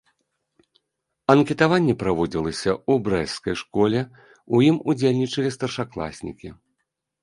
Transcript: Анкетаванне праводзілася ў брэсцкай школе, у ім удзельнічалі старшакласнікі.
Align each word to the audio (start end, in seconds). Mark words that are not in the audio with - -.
Анкетаванне 1.33 1.93
праводзілася 2.05 2.71
ў 2.77 2.93
брэсцкай 3.11 3.55
школе, 3.65 3.99
у 4.57 4.67
ім 4.73 4.85
удзельнічалі 4.93 5.49
старшакласнікі. 5.61 6.49